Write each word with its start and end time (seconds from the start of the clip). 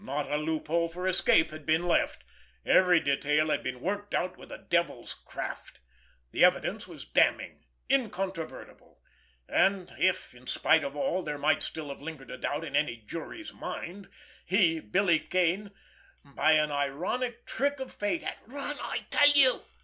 Not 0.00 0.28
a 0.28 0.36
loophole 0.36 0.88
for 0.88 1.06
escape 1.06 1.52
had 1.52 1.64
been 1.64 1.86
left, 1.86 2.24
every 2.66 2.98
detail 2.98 3.50
had 3.50 3.62
been 3.62 3.80
worked 3.80 4.16
out 4.16 4.36
with 4.36 4.50
a 4.50 4.58
devil's 4.58 5.14
craft; 5.14 5.78
the 6.32 6.42
evidence 6.42 6.88
was 6.88 7.04
damning, 7.04 7.64
incontrovertible, 7.88 9.00
and 9.48 9.94
if, 9.96 10.34
in 10.34 10.48
spite 10.48 10.82
of 10.82 10.96
all, 10.96 11.22
there 11.22 11.38
might 11.38 11.62
still 11.62 11.88
have 11.90 12.02
lingered 12.02 12.32
a 12.32 12.36
doubt 12.38 12.64
in 12.64 12.74
any 12.74 12.96
jury's 12.96 13.52
mind, 13.52 14.08
he, 14.44 14.80
Billy 14.80 15.20
Kane, 15.20 15.70
by 16.24 16.54
an 16.54 16.72
ironic 16.72 17.46
trick 17.46 17.78
of 17.78 17.92
fate 17.92 18.22
had—— 18.22 18.38
"Run, 18.48 18.76
I 18.80 19.06
tell 19.10 19.30
you!" 19.30 19.62